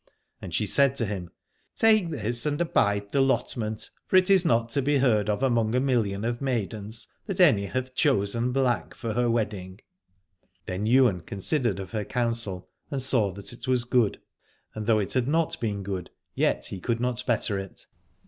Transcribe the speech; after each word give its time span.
And 0.41 0.51
she 0.51 0.65
said 0.65 0.95
to 0.95 1.05
him. 1.05 1.29
Take 1.75 2.09
this 2.09 2.43
and 2.47 2.59
abide 2.59 3.11
the 3.11 3.21
lot 3.21 3.55
ment, 3.55 3.91
for 4.07 4.15
it 4.15 4.31
is 4.31 4.43
not 4.43 4.69
to 4.69 4.81
be 4.81 4.97
heard 4.97 5.29
of 5.29 5.43
among 5.43 5.75
a 5.75 5.79
miUion 5.79 6.27
of 6.27 6.41
maidens 6.41 7.07
that 7.27 7.39
any 7.39 7.67
hath 7.67 7.93
chosen 7.93 8.51
black 8.51 8.95
for 8.95 9.13
her 9.13 9.29
wedding. 9.29 9.79
Then 10.65 10.87
Ywain 10.87 11.21
consid 11.21 11.65
ered 11.65 11.77
of 11.79 11.91
her 11.91 12.03
counsel, 12.03 12.67
and 12.89 12.99
saw 12.99 13.31
that 13.33 13.53
it 13.53 13.67
was 13.67 13.83
good: 13.83 14.19
and 14.73 14.87
though 14.87 14.97
it 14.97 15.13
had 15.13 15.27
not 15.27 15.59
been 15.59 15.83
good 15.83 16.09
yet 16.33 16.65
he 16.65 16.79
could 16.79 16.99
not 16.99 17.23
better 17.27 17.59
it. 17.59 17.85